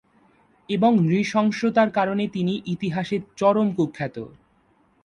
এসব 0.69 0.93
নৃশংসতার 1.01 1.89
কারণে 1.91 2.23
তিনি 2.27 2.53
ইতিহাসে 2.73 3.17
চরম 3.39 3.67
কুখ্যাত। 3.77 4.15